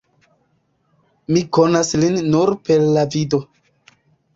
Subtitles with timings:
[1.35, 3.47] Mi konas lin nur per la vido.